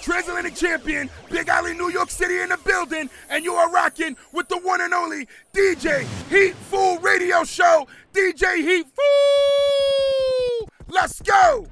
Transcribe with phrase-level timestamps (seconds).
[0.00, 4.48] Transatlantic Champion, Big Alley, New York City in the building, and you are rocking with
[4.48, 7.86] the one and only DJ Heat Fool Radio Show.
[8.12, 10.68] DJ Heat Fool!
[10.88, 11.66] Let's go!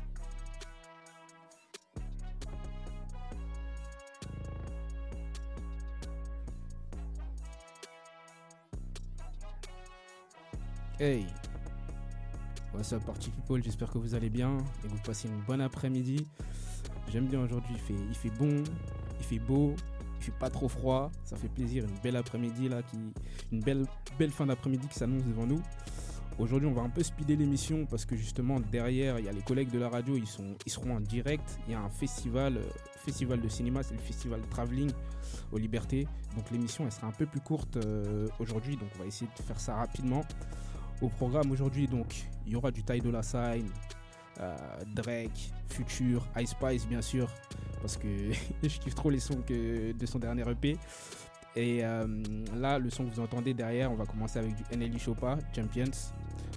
[10.98, 11.26] Hey
[12.72, 15.62] What's up party people, j'espère que vous allez bien et que vous passez une bonne
[15.62, 16.26] après-midi.
[17.12, 18.62] J'aime bien aujourd'hui, il fait, il fait bon,
[19.18, 19.74] il fait beau,
[20.18, 22.96] il fait pas trop froid, ça fait plaisir, une belle après-midi là, qui,
[23.52, 23.86] une belle,
[24.18, 25.62] belle fin d'après-midi qui s'annonce devant nous.
[26.38, 29.40] Aujourd'hui, on va un peu speeder l'émission parce que justement derrière, il y a les
[29.40, 31.58] collègues de la radio, ils, sont, ils seront en direct.
[31.66, 32.62] Il y a un festival, euh,
[32.98, 34.90] festival de cinéma, c'est le festival Traveling
[35.50, 36.06] aux Libertés.
[36.36, 39.42] Donc l'émission, elle sera un peu plus courte euh, aujourd'hui, donc on va essayer de
[39.42, 40.24] faire ça rapidement.
[41.00, 43.95] Au programme aujourd'hui, donc, il y aura du Ty Dolla Sign, euh,
[44.94, 47.28] Drake, Future, Ice Spice bien sûr,
[47.80, 48.06] parce que
[48.62, 50.76] je kiffe trop les sons de son dernier EP.
[51.58, 52.06] Et euh,
[52.54, 55.84] là, le son que vous entendez derrière, on va commencer avec du NLE Chopa, Champions,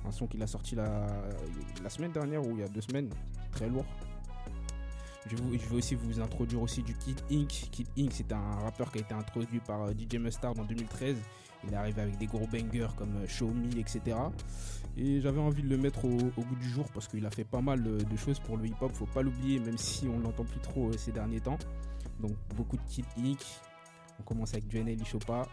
[0.06, 1.08] un son qu'il a sorti la,
[1.82, 3.10] la semaine dernière ou il y a deux semaines,
[3.52, 3.86] très lourd.
[5.28, 7.48] Je, vous- vais aussi vous introduire aussi du Kid Ink.
[7.72, 11.16] Kid Ink, c'est un rappeur qui a été introduit par euh, DJ Mustard en 2013.
[11.64, 14.18] Il est arrivé avec des gros bangers comme euh, Show Me, etc.
[14.98, 17.62] Et j'avais envie de le mettre au, goût du jour parce qu'il a fait pas
[17.62, 18.92] mal euh, de choses pour le hip-hop.
[18.94, 21.58] Faut pas l'oublier, même si on l'entend plus trop euh, ces derniers temps.
[22.20, 23.44] Donc beaucoup de Kid Ink.
[24.20, 25.48] On commence avec du NLE Chopa.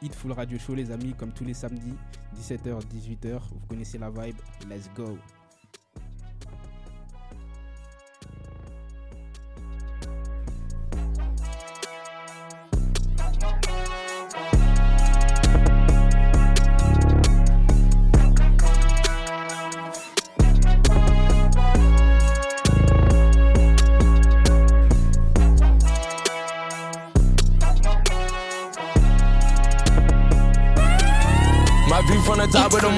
[0.00, 1.94] Hit Full Radio Show, les amis, comme tous les samedis,
[2.36, 3.40] 17h, 18h.
[3.52, 4.36] Vous connaissez la vibe.
[4.68, 5.18] Let's go.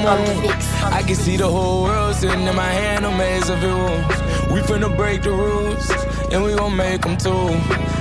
[0.02, 0.50] Moon.
[0.92, 4.06] I can see the whole world sitting in my hand, a maze of rooms.
[4.52, 5.90] We finna break the rules,
[6.32, 7.48] and we gon' make them too.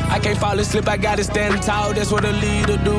[0.10, 2.98] I can't fall asleep, I gotta stand tall, that's what a leader do.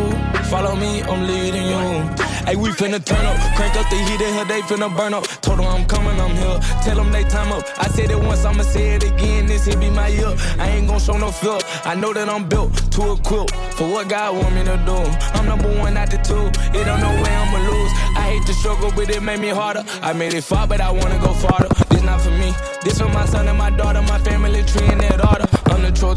[0.50, 2.29] Follow me, I'm leading you.
[2.46, 5.24] Hey, we finna turn up, crank up the heat in here, they finna burn up.
[5.42, 6.58] Told them I'm coming, I'm here.
[6.82, 7.64] Tell them they time up.
[7.78, 9.46] I said it once, I'ma say it again.
[9.46, 10.34] This here be my year.
[10.58, 11.58] I ain't gon' show no fear.
[11.84, 14.98] I know that I'm built to equip for what God want me to do.
[15.38, 16.46] I'm number one, not the two.
[16.78, 17.92] It don't know where I'ma lose.
[18.16, 19.84] I hate the struggle, but it made me harder.
[20.02, 21.68] I made it far, but I wanna go farther.
[21.90, 22.52] This not for me.
[22.82, 25.46] This for my son and my daughter, my family tree and their daughter.
[25.66, 26.09] I'm the Trojan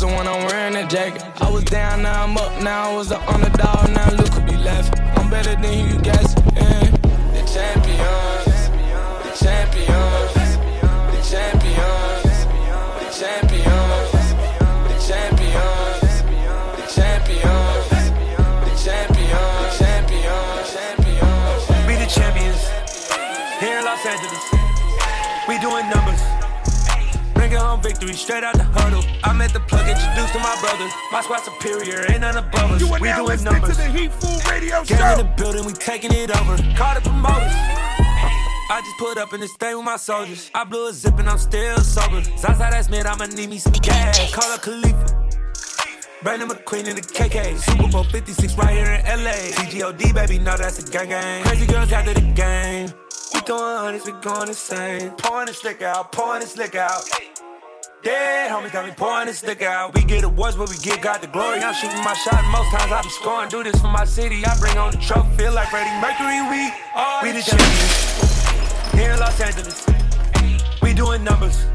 [0.94, 1.24] jacket.
[1.42, 2.62] I was down, now I'm up.
[2.62, 5.00] Now I was the underdog, now look who be left.
[5.18, 6.36] I'm better than you guys.
[6.54, 6.92] Yeah.
[7.34, 8.70] The champions,
[9.26, 10.34] the champions,
[11.14, 12.46] the champions,
[13.02, 13.53] the champions,
[28.12, 29.02] Straight out the huddle.
[29.24, 30.92] I'm at the plug, introduced to my brothers.
[31.12, 32.82] My squad superior, ain't none above us.
[32.82, 35.66] You are we now doing listening to the Heat Fool Radio Gang in the building,
[35.66, 36.58] we taking it over.
[36.76, 37.54] Call the promoters.
[38.70, 40.52] I just put up in this thing with my soldiers.
[40.54, 42.22] I blew a zip and I'm still sober.
[42.38, 44.34] Zaza, that's mid, I'ma need me some gas.
[44.34, 45.30] Call up Khalifa.
[46.24, 47.58] Brandon McQueen in the KK.
[47.58, 49.32] Super Bowl 56 right here in LA.
[49.56, 51.44] CGOD, baby, know that's a gang gang.
[51.44, 52.90] Crazy girls after the game.
[53.34, 55.12] We throwing hundreds, we going insane.
[55.18, 57.04] Pouring this liquor out, pouring this liquor out.
[58.04, 59.94] Dead homies got me pouring this liquor out.
[59.94, 61.60] We get awards, but we give God the glory.
[61.60, 63.50] I'm shooting my shot, most times I be scoring.
[63.50, 65.38] Do this for my city, I bring on the trophy.
[65.38, 68.92] Feel like Freddie Mercury, we are we the champions.
[68.92, 69.86] Here in Los Angeles,
[70.82, 71.66] we doing numbers.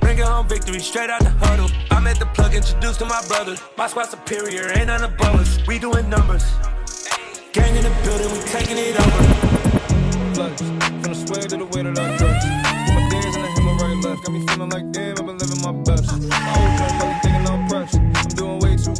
[0.00, 1.68] Bringing home victory straight out the huddle.
[1.90, 3.60] I'm at the plug, introduced to my brothers.
[3.76, 5.58] My squad superior, ain't none above us.
[5.66, 6.44] We doing numbers.
[7.52, 9.24] Gang in the building, we taking it over.
[10.34, 12.44] Flex, from the sweat to the way that I dress.
[12.94, 15.03] My days in the hammer right left, got me feeling like damn,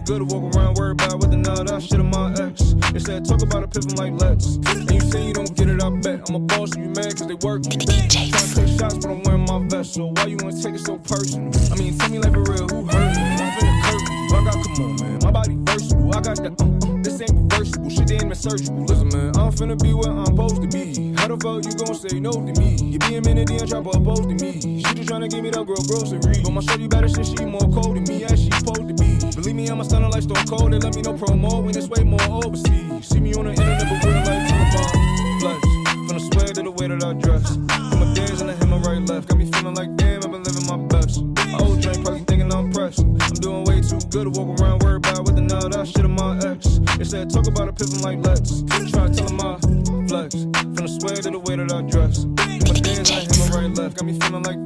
[0.05, 2.75] good to walk around worried about the nut that shit of my ex.
[3.05, 4.57] Said talk about a pimpin' like let's.
[4.57, 6.29] And you say you don't get it, I bet.
[6.29, 7.77] I'm a boss and you mad cause they work me.
[7.85, 9.95] Trying to take shots, but I'm wearing my vest.
[9.95, 11.53] So why you wanna take it so personal?
[11.73, 13.23] I mean, tell me like for real, who hurt me?
[13.41, 14.15] I'm finna curtain.
[14.35, 15.19] I got, come on, man.
[15.25, 16.15] My body versatile.
[16.15, 17.91] I got uh, uh, this ain't reversible.
[17.91, 18.85] Shit, they ain't is surgical.
[18.85, 21.15] Listen, man, I'm finna be where I'm supposed to be.
[21.17, 22.77] How the fuck you gon' say no to me?
[22.77, 24.61] You be a minute, then try opposed to me.
[24.61, 26.21] She just tryna give me that girl grocery.
[26.43, 28.74] But my shorty better shit, she more cold than me, as she to be.
[29.45, 30.73] Believe me, I'm a stunner like Stone Cold.
[30.73, 33.07] They let me know promo when it's way more overseas.
[33.07, 35.39] See me on the internet, but real life to the bomb.
[35.39, 37.59] Flex, from the sweat to the way that I dress.
[37.93, 39.29] Put my days in the hem, my right left.
[39.29, 41.21] Got me feeling like damn, I've been living my best.
[41.21, 43.01] My old drink probably thinking I'm pressed.
[43.05, 46.17] I'm doing way too good to walk around worried about with another that shit of
[46.17, 46.81] my ex.
[46.97, 48.65] They said talk about a pimpin' like Lex.
[48.97, 49.61] Try to tell him my
[50.09, 50.41] flex.
[50.73, 52.25] From the sweat to the way that I dress.
[52.65, 54.01] Put my days in the hem, my right left.
[54.01, 54.64] Got me feeling like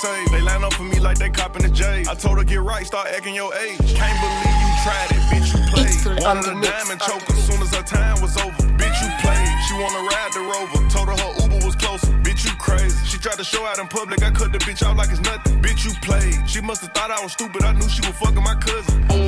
[0.00, 0.32] saved.
[0.32, 2.04] They line up for me like they copping the J.
[2.08, 3.78] I told her get right, start acting your age.
[3.94, 6.22] Can't believe you tried it, bitch, you played.
[6.22, 8.62] Wanted a diamond choke as soon as her time was over.
[8.78, 9.50] Bitch, you played.
[9.66, 10.78] She wanna ride the rover.
[10.88, 12.12] Told her her Uber was closer.
[12.22, 12.96] Bitch, you crazy.
[13.06, 14.22] She tried to show out in public.
[14.22, 15.60] I cut the bitch out like it's nothing.
[15.60, 16.48] Bitch, you played.
[16.48, 17.64] She must have thought I was stupid.
[17.64, 19.04] I knew she was fucking my cousin.
[19.04, 19.27] I don't got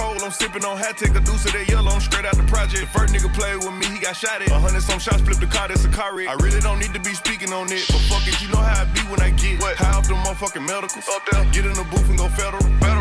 [0.00, 0.22] cold.
[0.22, 0.96] I'm sipping on hat.
[0.96, 1.90] Take a deuce of that yellow.
[1.90, 2.86] I'm straight out the project.
[2.96, 3.86] First nigga played with me.
[3.86, 4.50] He got shot at.
[4.50, 5.20] A hundred some shots.
[5.20, 5.68] Flip the car.
[5.68, 6.28] That's a car wreck.
[6.28, 7.84] I really don't need to be speaking on it.
[7.92, 8.40] But fuck it.
[8.40, 9.76] You know how I be when I get what?
[9.76, 11.06] High off the motherfucking medicals.
[11.08, 11.44] Up there.
[11.52, 12.62] Get in the booth and go federal.
[12.80, 12.99] federal.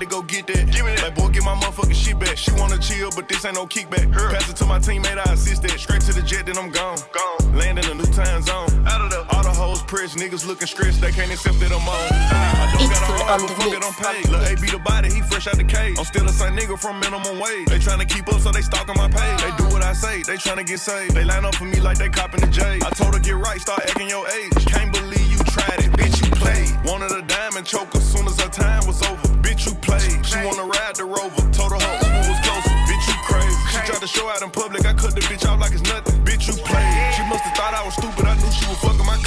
[0.00, 0.72] Had to go get that.
[0.72, 1.12] Give me that.
[1.12, 2.36] Like boy, get my motherfucking shit back.
[2.36, 4.12] She wanna chill, but this ain't no kickback.
[4.12, 4.30] Her.
[4.32, 5.18] Pass it to my teammate.
[5.18, 5.78] I assist that.
[5.78, 6.98] Straight to the jet, then I'm gone.
[7.12, 7.56] Gone.
[7.56, 8.68] Land in a new time zone.
[8.86, 10.16] Out of the all the hoes pressed.
[10.16, 11.00] Niggas looking stressed.
[11.00, 12.06] They can't accept that I'm on.
[12.10, 14.28] I don't got a heart, but fuck it, I'm paid.
[14.28, 15.98] Lil' A be the body, he fresh out the cage.
[15.98, 17.68] I'm still the same nigga from minimum wage.
[17.68, 19.38] They tryna keep up, so they stalking my page.
[19.42, 21.14] They do what I say, they tryna get saved.
[21.14, 22.80] They line up for me like they copping the J.
[22.80, 24.64] I told her get right, start acting your age.
[24.66, 25.19] Can't believe
[25.60, 26.70] you tried it, bitch, you played.
[26.84, 29.28] Wanted a diamond choke as soon as her time was over.
[29.44, 30.24] Bitch, you played.
[30.24, 31.42] She wanna ride the rover.
[31.52, 32.74] Told her her Uber was closer.
[32.88, 33.56] Bitch, you crazy.
[33.72, 34.86] She tried to show out in public.
[34.86, 36.16] I cut the bitch out like it's nothing.
[36.24, 37.14] Bitch, you played.
[37.14, 38.24] She must have thought I was stupid.
[38.24, 39.19] I knew she was fucking my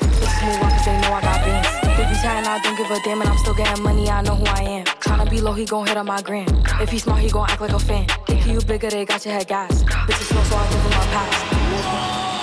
[0.00, 1.68] A move on cause they know I got bands.
[1.96, 4.34] They be chatting, I don't give a damn, and I'm still getting money, I know
[4.34, 4.84] who I am.
[4.84, 6.48] Tryna be low, he gon' hit on my gram.
[6.80, 8.06] If he smart, he gon' act like a fan.
[8.26, 9.84] Think you bigger, they got your head gas.
[9.84, 12.33] Bitches slow, so I give him a pass.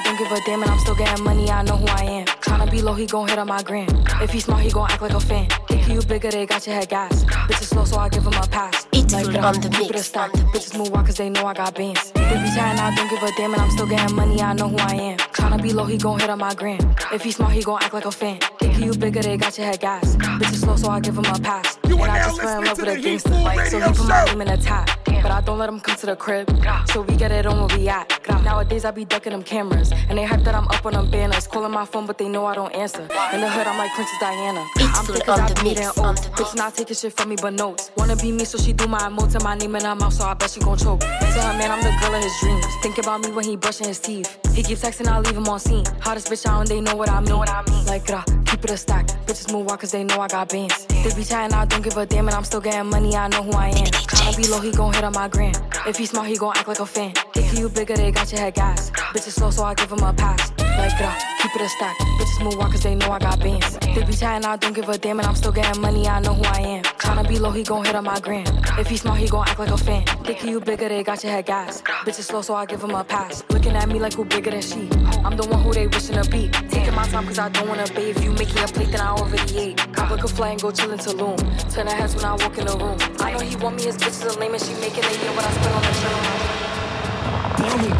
[0.00, 2.26] I don't give a damn, and I'm still getting money, I know who I am.
[2.26, 3.88] Tryna be low, he gon' hit on my gram.
[4.22, 5.48] If he smart, he gon' act like a fan.
[5.66, 7.24] Think you bigger, they got your head gas.
[7.24, 8.86] Bitches slow, so I give him a pass.
[8.92, 10.32] It's like uh, on the keep it a mix, stack.
[10.32, 12.12] the Bitches move out cause they know I got bands.
[12.12, 14.68] They be chatting, I don't give a damn, and I'm still getting money, I know
[14.68, 15.18] who I am.
[15.18, 16.78] Tryna be low, he gon' hit on my gram.
[17.12, 18.38] If he smart, he gon' act like a fan.
[18.60, 20.16] Think you bigger, they got your head gas.
[20.16, 21.78] Bitches slow, so I give him a pass.
[21.88, 23.30] You and I just fell in listening love with a the Heat gangster.
[23.30, 24.99] So Radio he put my name in the top.
[25.22, 26.48] But I don't let him come to the crib.
[26.92, 28.06] So we get it on where we at.
[28.42, 29.92] Nowadays I be ducking them cameras.
[30.08, 31.46] And they hype that I'm up on them banners.
[31.46, 33.02] Calling my phone, but they know I don't answer.
[33.32, 34.64] In the hood, I'm like Princess Diana.
[34.76, 36.28] I'm thick as I be on oats.
[36.28, 37.90] Bitch not taking shit from me but notes.
[37.96, 40.24] Wanna be me, so she do my emotes and my name in her mouth, so
[40.24, 41.00] I bet she gon' choke.
[41.00, 42.64] Tell her man I'm the girl of his dreams.
[42.82, 44.38] Think about me when he brushing his teeth.
[44.54, 45.84] He keeps texting, I leave him on scene.
[46.00, 47.44] Hottest bitch out and they know what I mean.
[47.86, 49.06] Like, grah, keep it a stack.
[49.26, 50.86] Bitches move out cause they know I got bands.
[50.86, 53.42] They be chatting, I don't give a damn, and I'm still getting money, I know
[53.42, 53.86] who I am.
[53.86, 55.52] Tryna be low, he gon' hit my gram.
[55.86, 57.12] If he smart, he gon' act like a fan.
[57.34, 58.90] If you bigger, they got your head gas.
[58.90, 60.52] Bitches slow, so I give him a pass.
[60.58, 61.16] Like, grah,
[61.60, 61.98] a stack.
[61.98, 63.78] Bitches move out cause they know I got bands.
[63.78, 66.34] They be chatting, I don't give a damn, and I'm still getting money, I know
[66.34, 66.82] who I am.
[66.84, 68.46] Tryna be low, he gon' hit on my gram.
[68.78, 70.04] If he smart, he gon' act like a fan.
[70.24, 71.82] Think you bigger, they got your head gas.
[71.82, 73.44] Bitches slow, so I give him a pass.
[73.50, 74.88] Looking at me like who bigger than she.
[75.24, 76.48] I'm the one who they wishing to be.
[76.68, 78.22] Taking my time cause I don't wanna bathe.
[78.22, 79.78] You making a plate, then I already ate.
[79.92, 81.38] Cop a fly and go chill in Tulum.
[81.72, 82.98] Turn her heads when I walk in the room.
[83.20, 85.44] I know he want me, his bitches are lame and she making a year what
[85.44, 85.90] I spend on the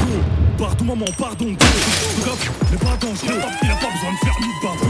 [0.00, 0.29] peu,
[0.60, 1.46] pardon maman, pardon.
[1.46, 2.36] Le gars
[2.70, 4.89] n'est pas dangereux, il a pas besoin de faire ni de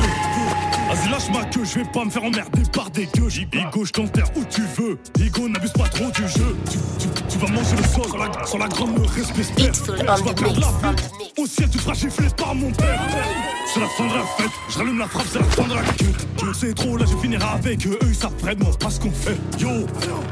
[0.91, 3.93] Vas-y lâche ma queue, je vais pas me faire emmerder par des gueux Higo, je
[3.93, 7.77] t'enterre où tu veux Higo, n'abuse pas trop du jeu Tu, tu, tu vas manger
[7.77, 9.53] le sol, sans la, sans la grande me respecte
[9.87, 11.11] Je vais perdre la mix.
[11.39, 13.01] Au ciel, tu seras giflé par mon père
[13.73, 15.83] c'est la fin de la fête, je rallume la frappe, c'est la fin de la
[15.83, 16.13] queue.
[16.45, 19.13] Je sais trop, là je finirai avec eux, eux ils savent vraiment pas ce qu'on
[19.13, 19.37] fait.
[19.61, 19.69] Yo,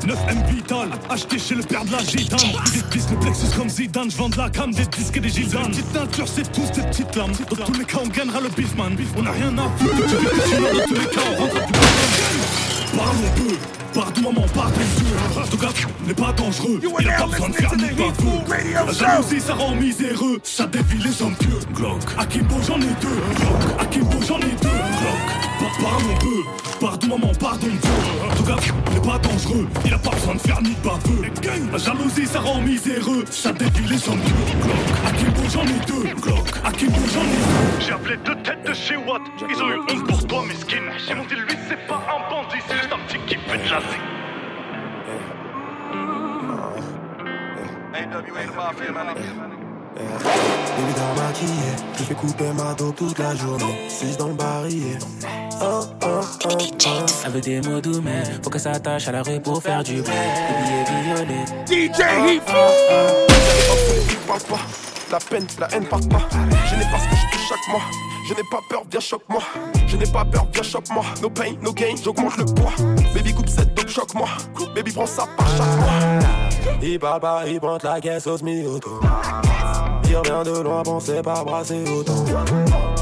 [0.06, 2.38] 9M Vital, acheté chez le père de la gitane.
[2.74, 5.28] Des pistes, le plexus comme Zidane, je vends de la cam, des disques et des
[5.28, 5.68] gisanes.
[5.68, 7.30] Petite teinture, c'est tous des petites lames.
[7.48, 8.96] Dans tous les cas, on gagnera le beefman.
[9.16, 9.94] On a rien à foutre,
[10.48, 11.72] Sinon, de tous les cas, on rentre plus
[12.94, 13.56] dans Parle on peut,
[13.92, 15.50] pardon maman, par tes yeux.
[15.50, 15.68] Ton gars
[16.06, 18.42] n'est pas dangereux, il a pas besoin de faire ni partout.
[18.48, 21.58] La jalousie, ça rend miséreux, ça défile les hommes pieux.
[21.74, 23.20] Glock, Akimbo, j'en ai deux.
[23.36, 24.68] Glock, Akimbo, j'en ai deux.
[24.68, 25.47] Glock.
[25.68, 26.44] Pa- pardon peu,
[26.80, 27.90] pardon maman, pardon Dieu.
[28.30, 28.56] En tout cas,
[28.92, 31.68] n'est pas dangereux, il a pas besoin de faire ni de baveux.
[31.72, 34.34] La jalousie, ça rend miséreux, ça dévie les hommes pieux.
[34.62, 36.20] Glock, Akimbo, j'en ai deux.
[36.20, 37.80] Glock, Akimbo, j'en ai deux.
[37.86, 40.90] J'ai appelé deux têtes de chez Watt, ils ont eu honte pour toi, mesquine.
[41.08, 43.70] Ils m'ont dit, lui, c'est pas un bandit, c'est juste un petit qui fait de
[43.70, 44.00] la zik.
[49.98, 53.88] Baby maquillé, je fais couper ma dos toute la journée.
[53.88, 54.98] 6 dans le barillet.
[55.60, 56.48] Oh, oh, oh,
[56.86, 57.26] oh.
[57.26, 60.02] Avec des mots doux, mais faut que ça attache à la rue pour faire du
[60.02, 60.14] bruit.
[60.14, 61.92] Des billets violets.
[61.92, 64.08] DJ Heat Food.
[64.10, 64.60] Ils parlent pas.
[65.10, 66.28] La peine, la haine part pas.
[66.30, 67.82] Je n'ai pas ce que je touche chaque mois.
[68.28, 69.42] Je n'ai pas peur, viens choque-moi.
[69.86, 71.04] Je n'ai pas peur, viens choque-moi.
[71.22, 72.72] No pain, no gain, j'augmente le poids.
[73.14, 74.28] Baby coupe cette donc choque-moi.
[74.74, 75.88] Baby prends ça par chaque mois.
[76.82, 79.00] Il parle pas, il pointe la caisse au semi-auto.
[80.08, 82.24] Il revient de loin, c'est pas brasser autant.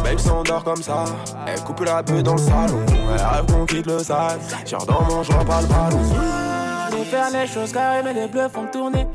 [0.02, 1.04] Babe s'endort comme ça,
[1.46, 2.80] elle coupe la pute dans le salon.
[2.88, 6.00] Elle rêve qu'on quitte le sale, tire dans mon joint, pas le ballon.
[6.90, 9.06] Je vais faire les choses carrées, mais les bleus font tourner.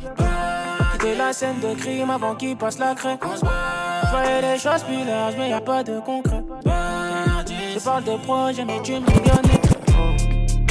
[0.94, 3.18] Quitter la scène de crime avant qu'il passe la craie.
[3.22, 6.44] Je les choses plus larges, mais y a pas de concret.
[6.66, 9.06] Je parle de projet, mais tu me.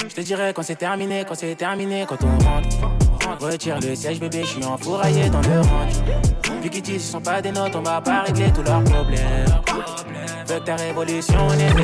[0.08, 3.44] Je te dirai quand c'est terminé, quand c'est terminé, quand on rentre.
[3.44, 6.29] Retire le siège, bébé, je suis enfouraillé dans le range.
[6.62, 9.46] Vu qu'ils disent ce sont pas des notes, on va pas régler tous leurs problèmes.
[10.46, 11.74] Veux que ta révolution, on est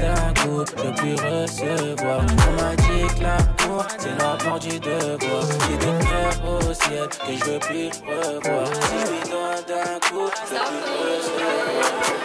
[0.00, 0.64] d'un coup.
[0.76, 2.20] Je veux plus recevoir.
[2.20, 5.42] On m'a dit que l'amour, c'est la mort du devoir.
[5.68, 8.66] J'ai des frères au ciel que je veux plus revoir.
[8.66, 12.16] Si je lui donne d'un coup, je veux plus recevoir.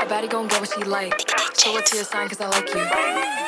[0.00, 1.24] A baddie gon' get what she like.
[1.58, 2.80] Show it to your sign cause I like you.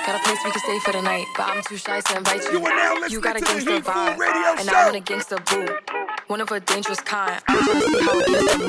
[0.06, 2.42] Got a place we can stay for the night, but I'm too shy to invite
[2.50, 2.60] you.
[2.60, 4.70] You You got a Food vibe, Radio and.
[4.70, 5.66] I'm in a gangster boo.
[6.28, 7.40] One of a dangerous kind.
[7.46, 8.68] I'm trying to see how it gets to move.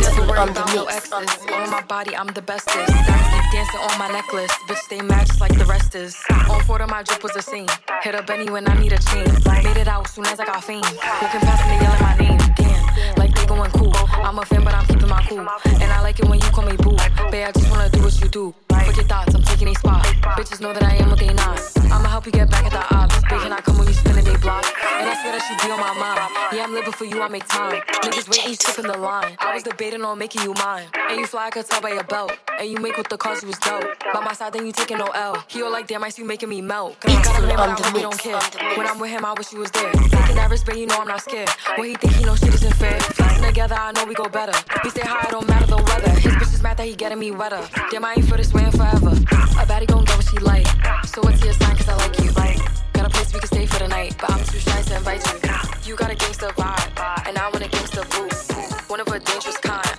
[0.00, 1.46] Never worry the about no mix, on exes.
[1.52, 2.86] On my body, I'm the bestest.
[2.86, 4.50] Keep dancing on my necklace.
[4.66, 6.16] Bitch, stay mad just like the rest is.
[6.48, 7.66] On four of my drip was the same.
[8.02, 9.28] Hit a Benny when I need a chain.
[9.62, 10.80] Made it out soon as I got fame.
[10.80, 12.54] Walking past me, they yelling my name.
[12.56, 13.92] Damn, like they going cool.
[13.94, 15.38] I'm a fan, but I'm my cool.
[15.82, 16.96] And I like it when you call me boo.
[17.30, 18.54] Babe, I just wanna do what you do.
[18.68, 20.04] Fuck your thoughts, I'm taking a spot.
[20.36, 21.60] Bitches know that I am what they not.
[21.92, 23.14] I'ma help you get back at the ops.
[23.24, 24.64] Bitch, can I come when you spinning they block?
[24.98, 26.20] And I swear that she be on my mind.
[26.52, 27.80] Yeah, I'm living for you, I make time.
[28.02, 29.36] Niggas waiting, skipping the line.
[29.38, 30.86] I was debating on making you mine.
[31.08, 32.32] And you fly, I could tell by your belt.
[32.58, 33.84] And you make with the cause you was dope.
[34.12, 35.42] By my side, then you taking no L.
[35.48, 37.00] He all like, damn, I see you making me melt.
[37.00, 38.40] Cause I got a man, but I really don't care.
[38.76, 39.92] When I'm with him, I wish you was there.
[39.92, 41.48] Taking that risk, but you know I'm not scared.
[41.76, 43.33] When he think he know shit isn't fair.
[43.46, 44.52] Together, I know we go better.
[44.82, 46.10] We stay high, don't matter the weather.
[46.10, 47.60] His bitch is mad that he getting me wetter.
[47.90, 49.10] Damn, I ain't for this way forever.
[49.10, 50.66] A baddie gon' get what she like.
[51.06, 51.76] So what's your sign?
[51.76, 52.32] Cause I like you.
[52.32, 55.22] Got a place we can stay for the night, but I'm too shy to invite
[55.26, 55.90] you.
[55.90, 58.28] You got a gangster vibe, and I want a gangster boo.
[58.88, 59.93] One of a dangerous kind.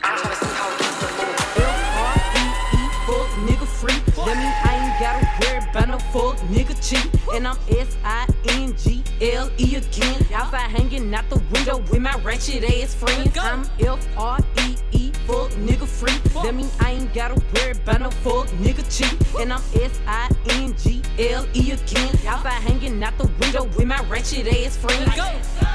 [6.15, 7.10] Fuck nigga cheat.
[7.34, 10.25] And I'm S I N G L E again.
[10.34, 13.38] Outside hanging out the window with my ratchet ass friends.
[13.38, 16.17] I'm F R E E, fuck nigga free.
[16.41, 19.15] That mean I ain't gotta worry about no fuck nigga cheat.
[19.39, 22.15] And I'm S I N G L E again.
[22.25, 25.15] Outside hanging out the window with my ratchet ass friends.
[25.15, 25.27] Go,
[25.60, 25.67] go,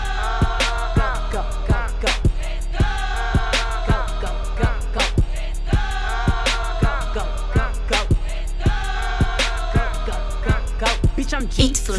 [0.96, 1.66] go, go, go.
[1.68, 1.69] Go,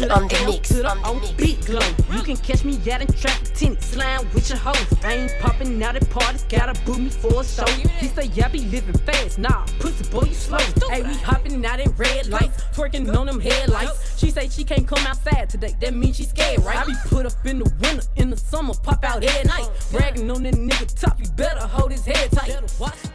[0.02, 1.18] to the on the mix, to the O,
[1.66, 2.16] glow.
[2.16, 4.86] You can catch me out in traffic, tinted, slime with your hoes.
[5.04, 7.66] I ain't popping out at parties, gotta boot me for a show.
[7.66, 10.58] He say, yeah, I be living fast, nah, pussy boy, you slow.
[10.90, 14.18] Hey, we hopping out at red lights, twerking on them headlights.
[14.18, 16.78] She say she can't come outside today, that means she scared, right?
[16.78, 19.68] I be put up in the winter, in the summer, pop out at night.
[19.92, 22.56] Bragging on that nigga top, you better hold his head tight.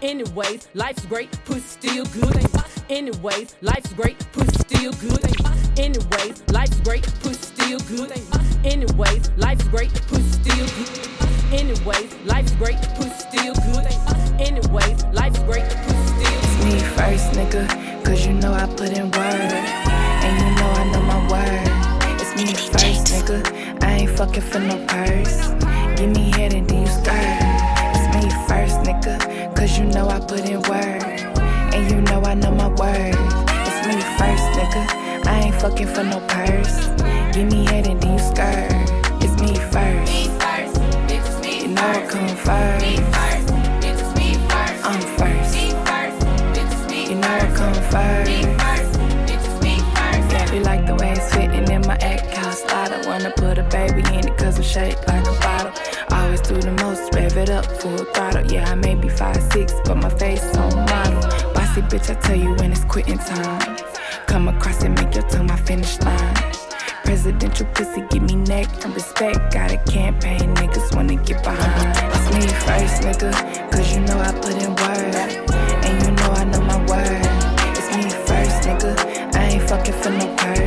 [0.02, 2.46] Anyways, life's great, pussy still good.
[2.90, 5.67] Anyways, life's great, pussy still good.
[5.80, 8.12] Anyways, life's great, pussy still good.
[8.66, 11.54] Anyways, life's great, pussy still good.
[11.54, 13.86] Anyways, life's great, pussy still good.
[14.42, 19.06] Anyways, life's great, pussy still It's me first, nigga, cause you know I put in
[19.12, 19.54] work.
[20.26, 22.20] And you know I know my word.
[22.20, 23.84] It's me first, nigga.
[23.84, 25.48] I ain't fucking for no purse.
[25.96, 27.38] Give me head and then you skirt.
[27.94, 31.04] It's me first, nigga, cause you know I put in work.
[31.76, 33.16] And you know I know my word.
[33.68, 35.07] It's me first, nigga.
[35.60, 36.88] Fucking for no purse.
[37.34, 38.72] Give me head and then you skirt.
[39.22, 40.14] It's me first.
[41.44, 42.86] You know I come first.
[44.86, 45.56] I'm first.
[47.10, 48.32] You know I come first.
[50.32, 52.38] Yeah, we like the way it's fitting in my act.
[52.70, 55.72] I wanna put a baby in it cause I'm shaped like a bottle.
[56.12, 58.46] Always do the most, rev it up full throttle.
[58.52, 61.22] Yeah, I may be 5'6, but my face on model.
[61.54, 63.78] Bossy bitch, I tell you when it's quitting time.
[64.28, 66.36] Come across and make your tongue my finish line.
[67.04, 69.54] Presidential pussy, give me neck and respect.
[69.54, 71.98] Got a campaign, niggas wanna get behind.
[72.14, 75.16] It's me first, nigga, cause you know I put in work.
[75.86, 77.26] And you know I know my word.
[77.78, 79.34] It's me first, nigga.
[79.36, 80.67] I ain't fucking for no purse.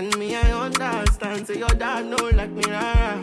[0.00, 1.46] And me, I understand.
[1.46, 2.62] Say your dad know like me.
[2.72, 3.22] Rara.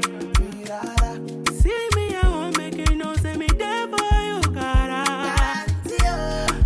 [1.60, 3.16] See me, I won't make you know.
[3.16, 5.04] say me there for you, cara.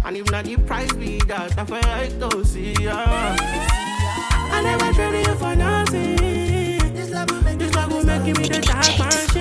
[0.04, 3.06] And if not the price be that, I feel like to see ya.
[4.52, 6.18] I never traded you for nothing.
[6.94, 9.41] This love will make, this me the type of.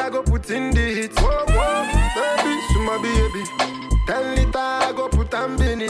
[0.51, 1.21] in the hits.
[1.21, 1.83] Whoa, whoa,
[2.15, 3.43] baby, so my baby.
[4.05, 5.89] tell it I go put on in it.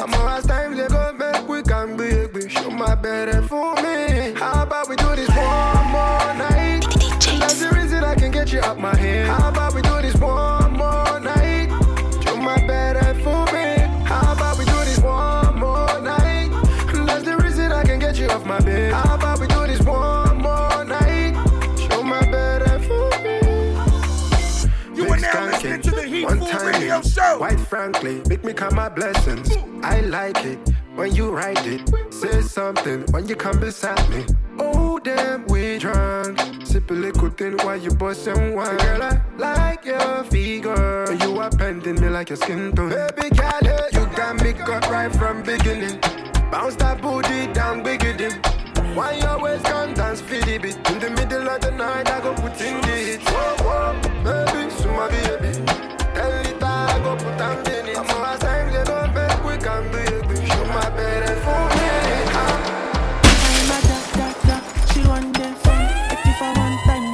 [28.54, 29.50] me my blessings.
[29.84, 30.60] I like it
[30.96, 31.82] when you write it.
[32.14, 34.26] Say something when you come beside me.
[34.60, 36.40] Oh, damn, we drunk.
[36.66, 38.78] Sip a little thing while you bust some wine.
[38.78, 41.14] Girl, I like your figure.
[41.24, 42.90] You are bending me like your skin tone.
[42.90, 46.00] Baby, girl, you got me cut right from beginning.
[46.52, 48.34] Bounce that booty down, beginning.
[48.96, 50.66] Why you always come dance split?
[50.66, 53.22] In the middle of the night, I go put in the hit.
[53.24, 55.54] Whoa, whoa, baby, suma baby.
[56.14, 58.08] Ten liter, I go put on the I'm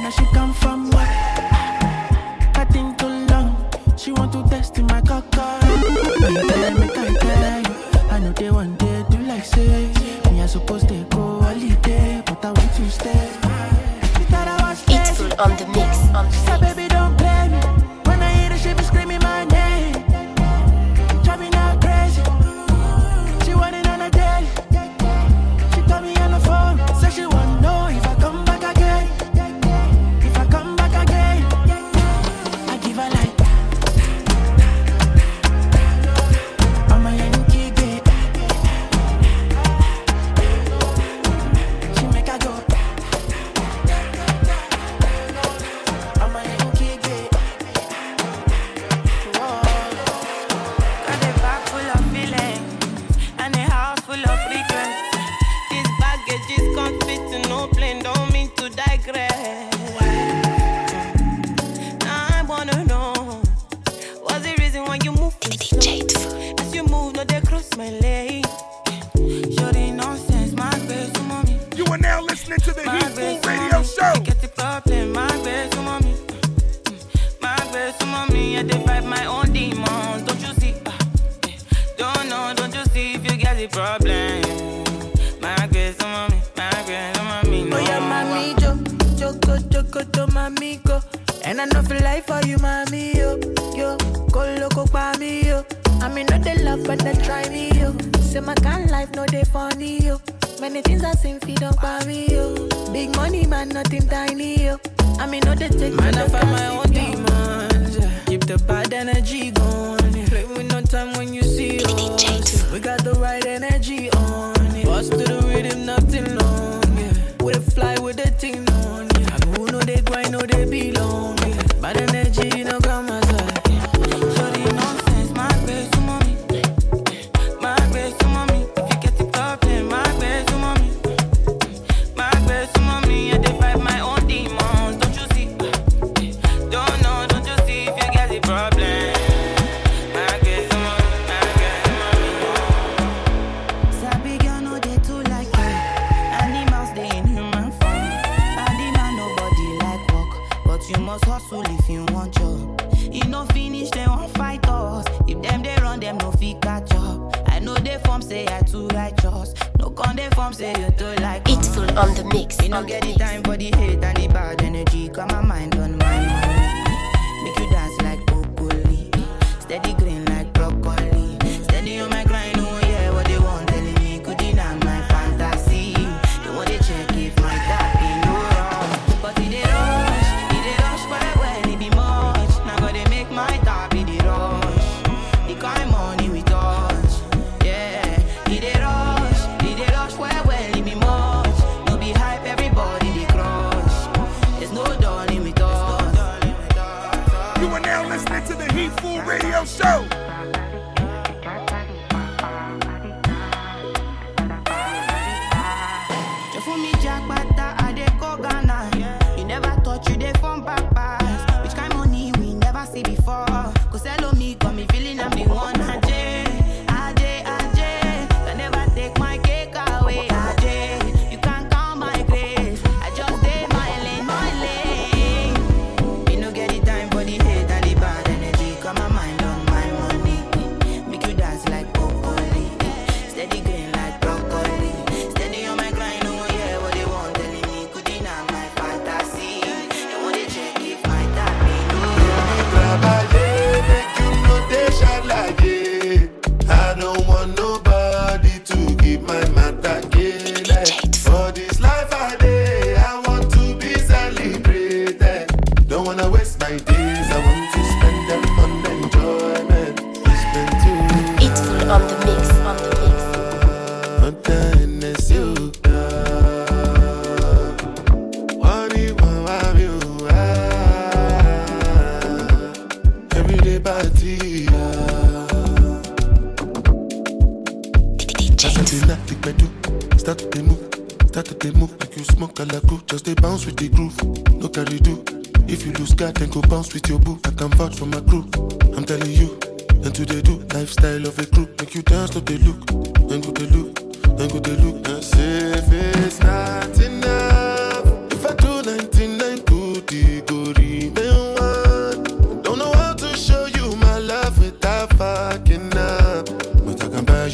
[0.08, 0.57] now she come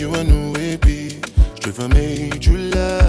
[0.01, 1.11] you a new baby,
[1.55, 3.04] straight from you love.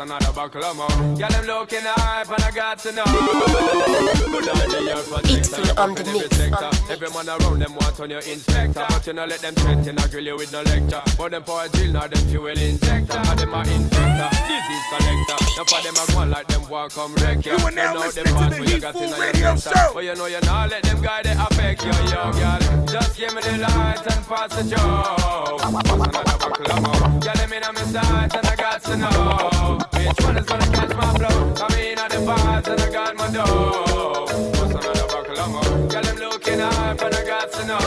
[0.00, 0.88] Another buckle of more?
[1.18, 3.04] Yeah, them looking hype and I got to know.
[3.04, 6.64] Good idea for It's full on the Every mix, sector.
[6.64, 8.84] on the Every man around them want on your inspector.
[8.88, 11.02] But you know let them threaten, I grill you with no lecture.
[11.18, 13.20] But them for a drill, now them fuel injector.
[13.20, 15.38] Now them a infector, disease collector.
[15.56, 17.52] Now for them a go on like them walk come wreck you.
[17.52, 19.20] You are now know listening them to part the where you Heat got Food in
[19.20, 19.56] Radio.
[19.56, 19.90] Show.
[19.94, 22.79] But you know you not let them guy they affect you, yo, girl.
[22.90, 25.56] Just give me the light and pass the joe.
[25.70, 27.20] What's another buckle of more?
[27.20, 30.66] Girl, let me know my sight and I got to know which one is gonna
[30.74, 31.54] catch my flow.
[31.54, 34.26] I mean, I the vibes and I got my dough.
[34.58, 35.86] What's another buckle of more?
[35.86, 37.78] Girl, I'm looking hype and I got to know.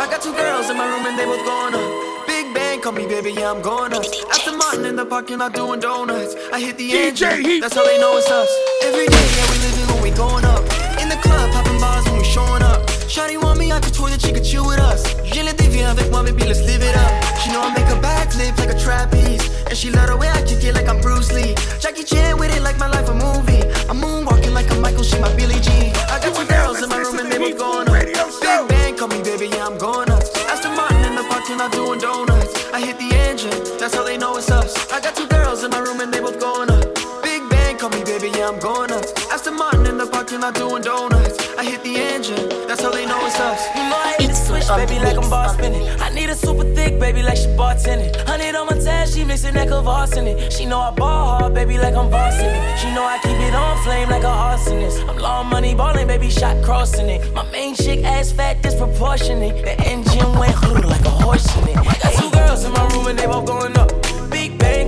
[0.00, 2.26] I got two girls in my room and they both going up.
[2.26, 4.04] Big bang, call me baby, yeah, I'm going up.
[4.32, 6.34] Aston Martin in the parking lot doing donuts.
[6.50, 8.48] I hit the engine, that's how they know it's us.
[8.84, 10.64] Every day, yeah, we living when we going up.
[10.96, 12.97] In the club, popping bars when we showing up.
[13.08, 15.02] Shawty want me out the toilet, she could chill with us.
[15.24, 17.12] Je le viens avec moi, baby, let's live it up.
[17.40, 19.42] She know I make a backflip like a trapeze.
[19.66, 21.54] And she love the way I kick it like I'm Bruce Lee.
[21.80, 23.64] Jackie Chan with it like my life a movie.
[23.88, 25.92] I'm moonwalking like a Michael, she my Billie Jean.
[26.10, 28.04] I got two girls in my room and they both going up.
[28.40, 30.22] Big bang, call me baby, yeah, I'm going up.
[30.52, 32.52] Aston Martin in the parking lot doing donuts.
[32.72, 34.74] I hit the engine, that's how they know it's us.
[34.92, 36.84] I got two girls in my room and they both going up.
[37.22, 39.04] Big bang, call me baby, yeah, I'm going up.
[39.32, 41.38] Aston Martin in the parking lot doing donuts.
[41.56, 42.47] I hit the engine,
[44.76, 45.88] Baby, like I'm boss spinning.
[45.98, 48.14] I need a super thick, baby, like she bartending.
[48.26, 50.52] Honey on my tag, she mixing that Kvass in it.
[50.52, 52.78] She know I ball hard, baby, like I'm bossing it.
[52.78, 55.08] She know I keep it on flame like a arsonist.
[55.08, 57.32] I'm long money balling, baby, shot crossing it.
[57.32, 59.64] My main chick ass fat, disproportionate.
[59.64, 60.54] The engine went
[60.84, 61.76] like a horse in it.
[61.78, 64.07] I Got two girls in my room and they both going up.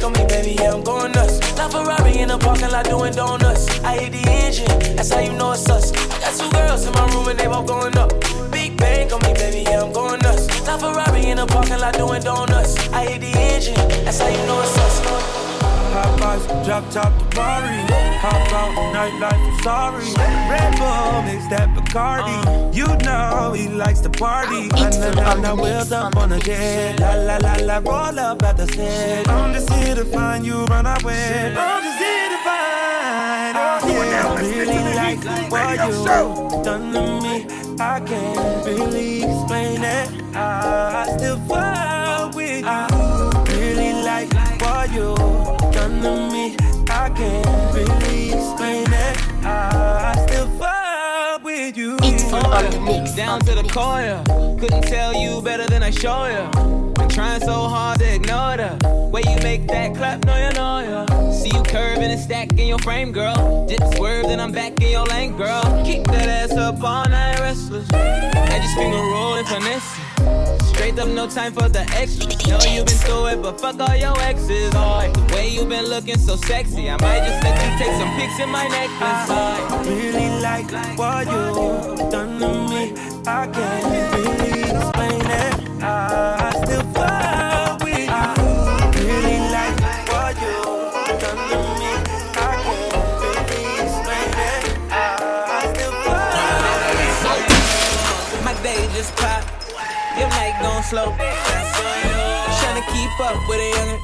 [0.00, 1.40] Bang on me, baby, yeah, I'm going nuts.
[1.58, 3.68] La Ferrari in the parking lot doing donuts.
[3.84, 5.92] I hit the engine, that's how you know it's us.
[5.92, 8.10] I got two girls in my room and they both going up.
[8.50, 10.48] Big bang on me, baby, yeah, I'm going nuts.
[10.66, 12.78] La Ferrari in the parking lot doing donuts.
[12.94, 15.49] I hit the engine, that's how you know it's us.
[15.92, 17.84] Hot box, drop top to.
[18.22, 20.04] Hop out, nightlife, I'm sorry.
[20.48, 22.74] Red Bull, mix that Bacardi.
[22.74, 24.70] You know he likes to party.
[24.76, 27.00] And then I wheels up on a jet.
[27.00, 29.28] La la la la, roll up at the set.
[29.28, 31.54] I'm just here to find you, run away.
[31.56, 33.56] I'm just here to find.
[33.56, 37.46] Oh yeah, I really like what you done to me.
[37.80, 40.08] I can't really explain it.
[40.36, 43.58] I still fall with you.
[43.58, 45.29] Really like what you
[46.02, 46.56] to me.
[46.88, 49.16] I can't really explain it.
[49.44, 51.96] I still fall with you.
[53.16, 54.22] Down to the corner.
[54.58, 56.92] Couldn't tell you better than I show you.
[56.94, 60.78] Been trying so hard to ignore the way you make that clap, no you know
[60.80, 61.32] ya.
[61.32, 63.66] See you curving and stacking your frame, girl.
[63.66, 65.62] Dip swerve, then I'm back in your lane, girl.
[65.84, 67.90] Keep that ass up all night, restless.
[67.92, 70.09] I just finger rolling finesse.
[70.90, 72.26] Straight up, no time for the extra.
[72.50, 74.72] Know you been through it, but fuck all your exes.
[74.74, 78.10] Oh, the way you been looking so sexy, I might just let you take some
[78.16, 79.30] pics in my necklace.
[79.30, 80.68] I really like
[80.98, 82.92] what you done to me.
[83.24, 83.89] I can't
[100.90, 101.12] slow.
[102.58, 104.00] Tryna keep up with a youngin'.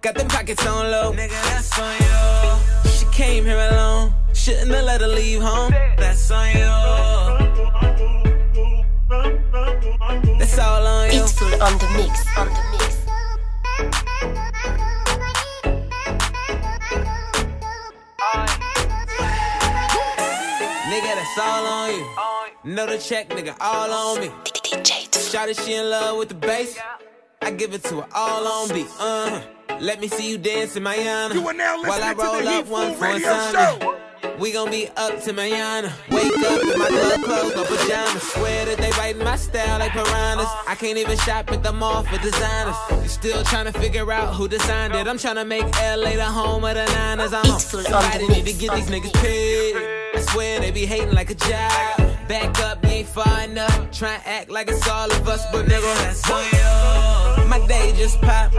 [0.00, 1.12] Got them pockets on low.
[1.12, 2.90] Nigga, that's on you.
[2.90, 4.12] She came here alone.
[4.32, 5.70] Shouldn't have let her leave home.
[5.96, 6.72] That's on you.
[10.40, 11.22] That's all on you.
[11.22, 12.94] It's full on the mix, on the mix.
[20.90, 22.04] Nigga, that's all on you.
[22.74, 24.30] Know the check, nigga, all on me.
[25.34, 26.78] Shawty, she in love with the bass.
[27.42, 28.86] I give it to her all on beat.
[29.00, 29.42] Uh,
[29.80, 31.34] let me see you dance in Mayana.
[31.34, 34.38] You are now While I listening to the roll up Heat one Food for Radio
[34.38, 35.90] We gon' be up to Mayana.
[36.12, 38.22] Wake up in my club clothes, no pajamas.
[38.22, 40.46] Swear that they writing my style like piranhas.
[40.68, 42.76] I can't even shop at the mall for designers.
[43.02, 45.08] You still trying to figure out who designed it.
[45.08, 47.32] I'm trying to make LA the home of the Niners.
[47.32, 47.58] I'm on.
[47.58, 49.74] Somebody need to get these niggas paid.
[50.14, 52.03] I swear they be hating like a job.
[52.28, 53.90] Back up, you ain't far enough.
[53.90, 57.48] Try and act like it's all of us, but nigga, that's on you.
[57.48, 58.50] My day just pop.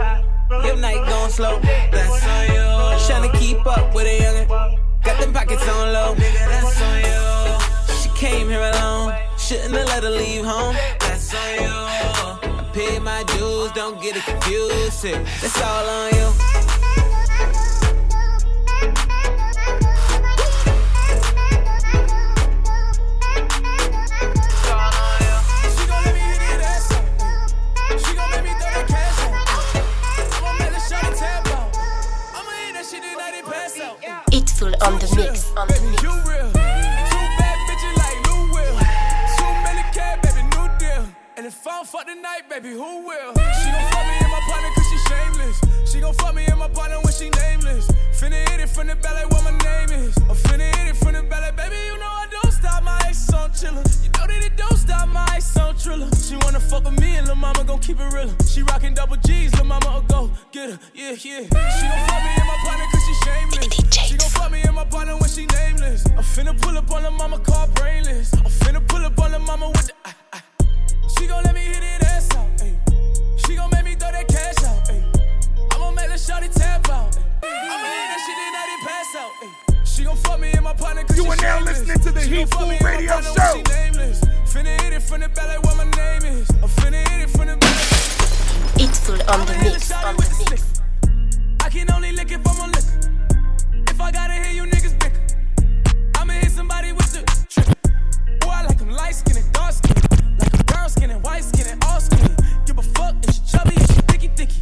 [0.64, 1.58] Your night gon' slow.
[1.60, 2.62] That's on you.
[3.06, 4.78] Tryna keep up with a youngin'.
[5.02, 6.14] Got them pockets on low.
[6.14, 7.96] Nigga, that's on you.
[8.00, 9.14] She came here alone.
[9.36, 10.76] Shouldn't have let her leave home.
[11.00, 11.68] That's on you.
[11.68, 15.02] I paid my dues, don't get it confused.
[15.02, 16.55] That's all on you.
[35.56, 36.52] On Baby, you real.
[36.52, 38.76] Two bad bitches like Lou Will.
[39.38, 41.08] Too many cat, baby, new deal.
[41.38, 43.32] And if I don't fuck tonight, baby, who will?
[43.32, 45.90] She gon' fuck me in my partner cause she shameless.
[45.90, 47.88] She gon' fuck me in my partner when she nameless.
[48.12, 50.14] Finna hit it from the belly what my name is.
[50.28, 52.35] I'm finna hit it from the belly, baby, you know I ice
[53.32, 53.82] on chiller.
[54.02, 56.08] You know that it don't stop my ice on triller.
[56.16, 58.30] She wanna fuck with me and lil' mama gon' keep it real.
[58.46, 61.16] She rockin' double G's, lil' mama will go get her, yeah, yeah.
[61.18, 63.74] She gon' fuck me in my partner cause she shameless.
[64.08, 66.06] She gon' fuck me in my partner when she nameless.
[66.06, 68.32] I'm finna pull up on the mama car brainless.
[68.34, 69.92] I'm finna pull up on the mama with the.
[70.04, 70.42] ah, ah.
[71.18, 72.48] She gon' let me hit it ass out.
[72.58, 72.76] ayy.
[73.46, 74.88] She gon' make me throw that cash out.
[74.88, 75.02] ayy.
[75.72, 77.12] I'ma make the shawty tap out.
[77.12, 77.22] ayy.
[77.42, 79.30] I'ma that shit pass out.
[79.42, 79.65] ayy.
[79.96, 81.78] She gon' fuck me in my partner cause You are now shameless.
[81.80, 83.52] listening to the She Heat fuck Food me in my Radio partner Show.
[83.56, 84.20] she nameless.
[84.52, 86.50] Finna hit it from the belly what my name is.
[86.50, 88.84] I'm finna hit it from the belly.
[88.84, 89.90] It's full on the mix.
[89.92, 90.82] On the mix.
[91.64, 93.84] I can only lick if I'm on liquor.
[93.88, 95.22] If I gotta hear you niggas bicker,
[96.20, 97.66] I'ma hit somebody with the trick.
[98.40, 100.02] Boy, I like 'em light skinned and dark skinned.
[100.38, 102.36] Like 'em brown skinned and white skinned and all skinned.
[102.66, 104.60] Give a fuck if she chubby and she thicky thicky.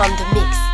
[0.00, 0.69] On the mix.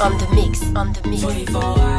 [0.00, 1.22] On the mix, on the mix.
[1.22, 1.89] 24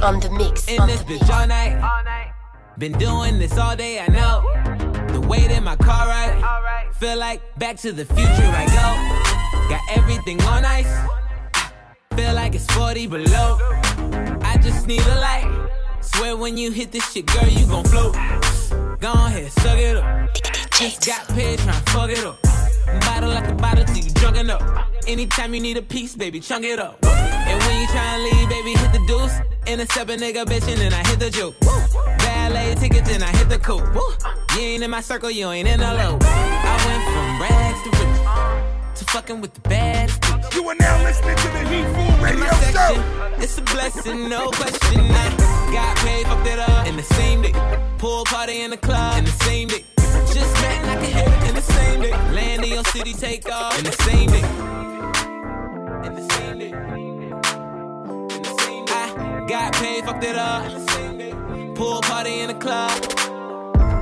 [0.00, 1.74] It's full on the mix, In on this the bitch all night.
[1.74, 2.32] all night.
[2.78, 4.40] Been doing this all day, I know.
[5.12, 6.90] The weight in my car right.
[6.94, 9.68] Feel like back to the future I go.
[9.68, 10.90] Got everything on ice.
[12.16, 13.58] Feel like it's 40 below.
[14.42, 15.68] I just need a light.
[16.00, 18.14] Swear when you hit this shit, girl, you gon' float.
[19.00, 20.34] Go ahead, suck it up.
[20.72, 22.40] Just got paid, tryna fuck it up.
[23.02, 24.62] Bottle like a bottle till you drunk enough.
[25.06, 26.98] Anytime you need a piece, baby, chunk it up.
[27.50, 29.34] And when you tryna leave, baby, hit the deuce.
[29.66, 31.58] Intercept a nigga, bitch, and then I hit the juke.
[32.18, 33.84] Ballet tickets, then I hit the coupe.
[34.54, 36.22] You ain't in my circle, you ain't in the loop.
[36.22, 40.54] I went from rags to riches to fucking with the baddest bitch.
[40.54, 43.20] You are now listening to the Heat Food Radio Show.
[43.42, 45.00] It's a blessing, no question.
[45.00, 47.52] I got paid, fucked it up in the same day.
[47.98, 49.84] Pool party in the club in the same day.
[50.34, 52.10] Just met and I can hit it in the same day.
[52.10, 54.44] Land in your city, take off in the same day.
[56.06, 56.99] In the same day.
[59.50, 61.32] Got paid, fucked it up in the same day.
[61.74, 62.90] Pool party in the club.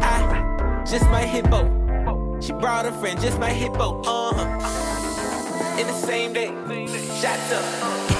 [0.03, 1.72] I just my hit both.
[2.44, 4.07] She brought a friend, just my hit both.
[4.07, 5.80] Uh huh.
[5.80, 6.49] In the same day.
[7.20, 7.64] Shots up.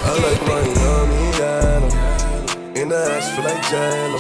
[0.05, 2.72] I like Miami Yellow.
[2.81, 4.18] In the ass feel like jello.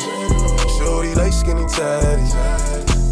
[0.76, 2.34] Shorty like skinny tatties.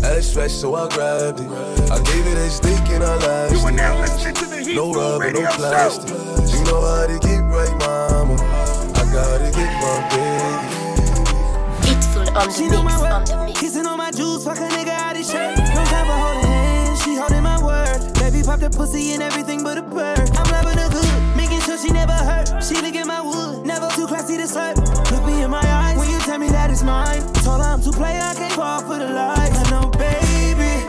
[0.05, 1.49] Ass fresh, so I grabbed it.
[1.91, 4.01] I gave it a stick and I lashed You are now it.
[4.03, 6.11] listening to the Heat No rubber, no plastic.
[6.11, 8.76] You know how to get right, mama.
[9.17, 11.89] I gotta get my baby.
[11.89, 13.29] It's full on the She know mix, my on worth.
[13.31, 13.61] the mix.
[13.61, 15.57] Kissing on my juice, fuck a nigga out his shirt.
[15.57, 17.97] No time for holding hands, she holding my word.
[18.21, 20.21] Baby pop the pussy and everything but a bird.
[20.37, 22.63] I'm loving her good, making sure she never hurt.
[22.63, 24.77] She look at my wood, never too classy to slurp.
[25.11, 27.23] Look me in my eyes when you tell me that it's mine.
[27.41, 29.57] Told her I'm too play, I can't fall for the lies.
[29.57, 30.85] I know, baby,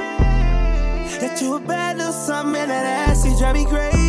[1.24, 4.07] that you a bad little something and that ass, you drive me crazy.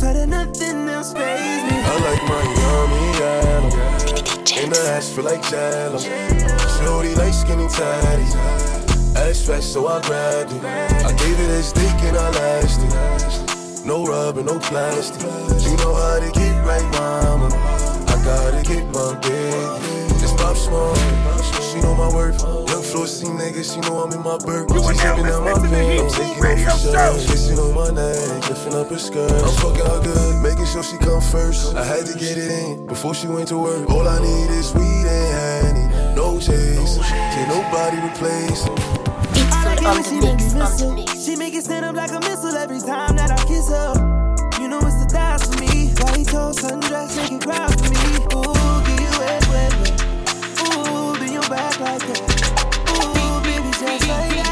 [0.00, 1.76] Swear that nothing else pays me.
[1.76, 3.68] I like Miami Yellow.
[4.56, 5.98] In the ass feel like jello.
[5.98, 8.34] Shorty like skinny tatties.
[9.14, 10.64] Ass fresh, so I grabbed it.
[10.64, 13.84] I gave it a stick and I lashed it.
[13.84, 15.20] No rubber, no plastic.
[15.20, 17.54] You know how to get right, mama.
[18.08, 20.18] I gotta get my baby.
[20.18, 20.94] Just pop small.
[21.60, 22.69] She know my worth.
[22.90, 24.68] Young floor C nigga, she know I'm in my burp.
[24.70, 25.82] You are now looking at my listening to the.
[25.86, 26.70] Heat I'm Food taking off Radio.
[26.74, 27.14] Show.
[27.30, 29.30] Kissing on my neck, lifting up her skirt.
[29.30, 31.76] I'm fucking her good, making sure she come first.
[31.76, 33.88] I had to get it in before she went to work.
[33.90, 36.98] All I need is weed and honey, no chase.
[37.06, 38.66] Can nobody replace.
[39.38, 40.82] It's I full like on the mix, she on make the me mix.
[40.82, 41.22] missile.
[41.22, 43.94] She make it stand up like a missile every time that I kiss her.
[44.58, 45.94] You know it's the dice for me.
[46.02, 48.02] White toast, sundress, make it cry for me.
[48.34, 49.94] Ooh, get you wet, wet, wet.
[50.74, 52.49] Ooh, bend your back like that.
[53.80, 54.49] Just like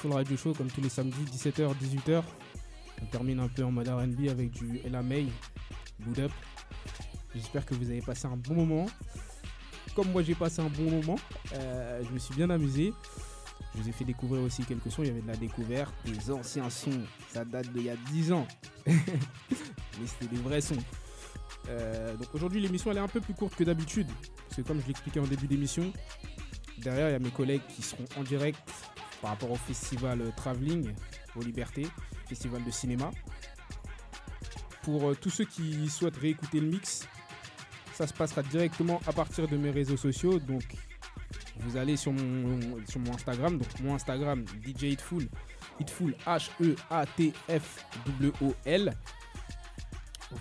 [0.00, 2.22] Hitful Radio Show comme tous les samedis, 17h, 18h.
[3.02, 5.26] On termine un peu en mode RB avec du Ella May,
[5.98, 6.32] Boot Up.
[7.34, 8.86] J'espère que vous avez passé un bon moment.
[9.94, 11.18] Comme moi j'ai passé un bon moment,
[11.52, 12.94] Euh, je me suis bien amusé.
[13.74, 15.02] Je vous ai fait découvrir aussi quelques sons.
[15.02, 17.02] Il y avait de la découverte, des anciens sons.
[17.28, 18.48] Ça date d'il y a 10 ans.
[18.86, 20.82] Mais c'était des vrais sons.
[21.68, 24.08] Euh, donc aujourd'hui l'émission elle est un peu plus courte que d'habitude.
[24.48, 25.92] Parce que comme je l'expliquais en début d'émission,
[26.78, 28.58] derrière il y a mes collègues qui seront en direct
[29.20, 30.94] par rapport au festival euh, Travelling
[31.36, 31.86] aux Libertés,
[32.26, 33.10] festival de cinéma.
[34.82, 37.08] Pour euh, tous ceux qui souhaitent réécouter le mix,
[37.94, 40.38] ça se passera directement à partir de mes réseaux sociaux.
[40.38, 40.64] Donc
[41.56, 42.58] vous allez sur mon,
[43.12, 45.28] Instagram, donc mon Instagram DJ Hitful,
[45.78, 47.36] Hitful E H-E-A-T-F-W-O-L.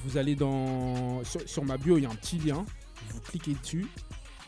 [0.04, 2.66] Vous allez dans sur, sur ma bio, il y a un petit lien.
[3.10, 3.88] Vous cliquez dessus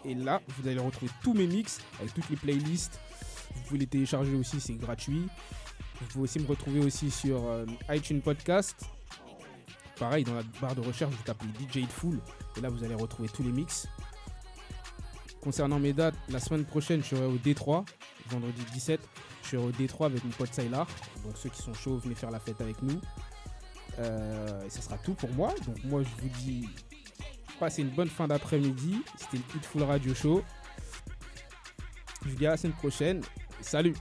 [0.05, 2.99] et là, vous allez retrouver tous mes mix avec toutes les playlists.
[3.53, 5.27] Vous pouvez les télécharger aussi, c'est gratuit.
[5.99, 8.85] Vous pouvez aussi me retrouver aussi sur euh, iTunes Podcast.
[9.97, 12.19] Pareil, dans la barre de recherche, vous tapez DJ Hitful
[12.57, 13.87] et là, vous allez retrouver tous les mix.
[15.41, 17.85] Concernant mes dates, la semaine prochaine, je serai au D3,
[18.29, 18.99] vendredi 17.
[19.43, 20.87] Je serai au D3 avec mon pote Sailor.
[21.23, 22.99] Donc ceux qui sont chauds, venez faire la fête avec nous.
[23.99, 25.53] Euh, et ça sera tout pour moi.
[25.65, 26.69] Donc moi, je vous dis,
[27.59, 29.03] passez une bonne fin d'après-midi.
[29.17, 30.43] C'était le Hitful Radio Show.
[32.23, 33.21] Je vous dis à la semaine prochaine.
[33.61, 33.95] Salut